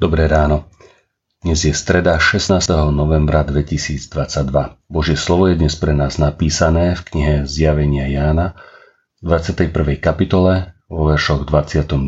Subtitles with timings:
[0.00, 0.64] Dobré ráno.
[1.44, 2.56] Dnes je streda 16.
[2.88, 4.08] novembra 2022.
[4.88, 8.56] Božie slovo je dnes pre nás napísané v knihe Zjavenia Jána
[9.20, 10.00] v 21.
[10.00, 12.00] kapitole vo veršoch 22.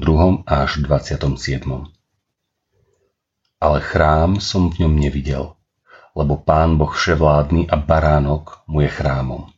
[0.48, 1.68] až 27.
[3.60, 5.52] Ale chrám som v ňom nevidel,
[6.16, 9.52] lebo Pán Boh vševládny a baránok mu je chrámom.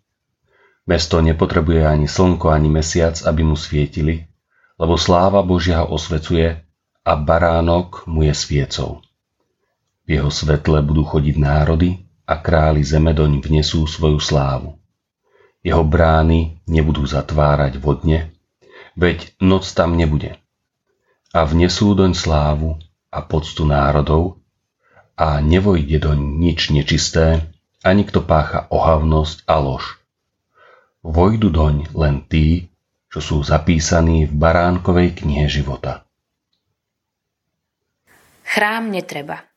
[0.90, 4.26] Mesto nepotrebuje ani slnko, ani mesiac, aby mu svietili,
[4.74, 6.63] lebo sláva Božia ho osvecuje
[7.04, 9.04] a baránok mu je sviecou.
[10.04, 14.80] V jeho svetle budú chodiť národy a králi zeme doň vnesú svoju slávu.
[15.60, 18.32] Jeho brány nebudú zatvárať vodne,
[18.96, 20.36] veď noc tam nebude.
[21.32, 22.80] A vnesú doň slávu
[23.12, 24.40] a poctu národov
[25.16, 27.48] a nevojde doň nič nečisté,
[27.84, 30.00] ani kto pácha ohavnosť a lož.
[31.04, 32.72] Vojdu doň len tí,
[33.12, 36.03] čo sú zapísaní v baránkovej knihe života.
[38.54, 39.50] Chrám netreba.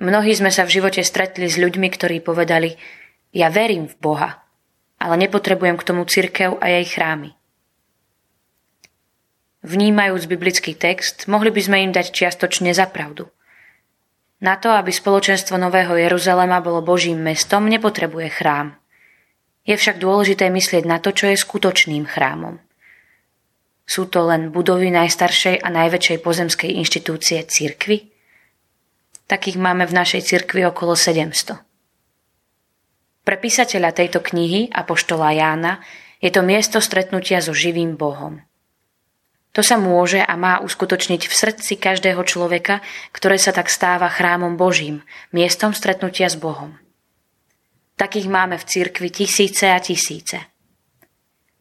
[0.00, 2.72] Mnohí sme sa v živote stretli s ľuďmi, ktorí povedali,
[3.36, 4.48] ja verím v Boha,
[4.96, 7.36] ale nepotrebujem k tomu cirkev a jej chrámy.
[9.60, 13.28] Vnímajúc biblický text, mohli by sme im dať čiastočne za pravdu.
[14.40, 18.72] Na to, aby spoločenstvo Nového Jeruzalema bolo Božím mestom, nepotrebuje chrám.
[19.68, 22.56] Je však dôležité myslieť na to, čo je skutočným chrámom.
[23.86, 28.10] Sú to len budovy najstaršej a najväčšej pozemskej inštitúcie cirkvy?
[29.30, 31.62] Takých máme v našej cirkvi okolo 700.
[33.26, 35.82] Pre písateľa tejto knihy, Apoštola Jána,
[36.18, 38.42] je to miesto stretnutia so živým Bohom.
[39.54, 44.54] To sa môže a má uskutočniť v srdci každého človeka, ktoré sa tak stáva chrámom
[44.60, 45.00] Božím,
[45.32, 46.76] miestom stretnutia s Bohom.
[47.96, 50.44] Takých máme v cirkvi tisíce a tisíce.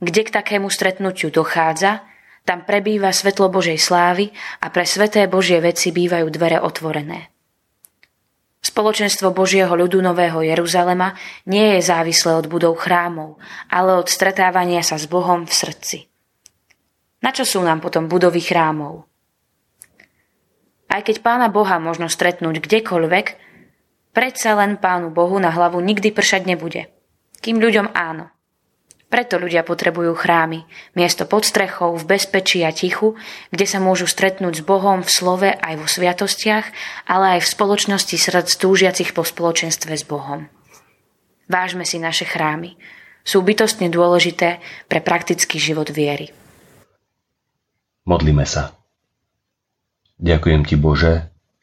[0.03, 2.03] Kde k takému stretnutiu dochádza,
[2.45, 4.29] tam prebýva svetlo Božej slávy
[4.61, 7.33] a pre sveté Božie veci bývajú dvere otvorené.
[8.61, 11.13] Spoločenstvo Božieho ľudu Nového Jeruzalema
[11.50, 13.38] nie je závislé od budov chrámov,
[13.69, 15.97] ale od stretávania sa s Bohom v srdci.
[17.22, 19.05] Na čo sú nám potom budovy chrámov?
[20.85, 23.28] Aj keď pána Boha možno stretnúť kdekoľvek,
[24.13, 26.89] predsa len pánu Bohu na hlavu nikdy pršať nebude.
[27.41, 28.34] Kým ľuďom áno.
[29.05, 30.66] Preto ľudia potrebujú chrámy,
[30.97, 33.13] miesto pod strechou, v bezpečí a tichu,
[33.53, 36.66] kde sa môžu stretnúť s Bohom v slove aj vo sviatostiach,
[37.05, 40.49] ale aj v spoločnosti srdc túžiacich po spoločenstve s Bohom.
[41.45, 42.73] Vážme si naše chrámy.
[43.21, 44.57] Sú bytostne dôležité
[44.89, 46.33] pre praktický život viery.
[48.05, 48.73] Modlíme sa.
[50.17, 51.13] Ďakujem Ti Bože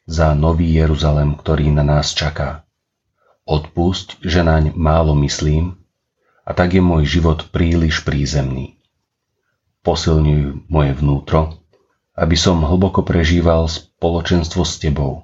[0.07, 2.63] za nový Jeruzalem, ktorý na nás čaká.
[3.43, 5.82] Odpusť, že naň málo myslím,
[6.43, 8.75] a tak je môj život príliš prízemný.
[9.83, 11.59] Posilňuj moje vnútro,
[12.15, 15.23] aby som hlboko prežíval spoločenstvo s Tebou,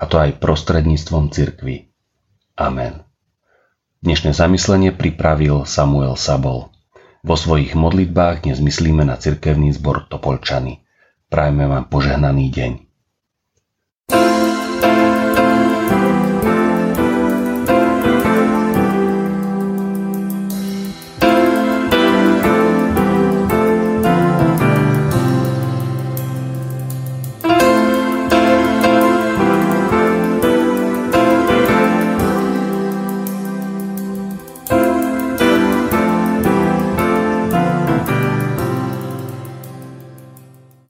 [0.00, 1.92] a to aj prostredníctvom cirkvy.
[2.58, 3.06] Amen.
[4.02, 6.74] Dnešné zamyslenie pripravil Samuel Sabol.
[7.22, 10.82] Vo svojich modlitbách dnes myslíme na cirkevný zbor Topolčany.
[11.30, 12.91] Prajme vám požehnaný deň.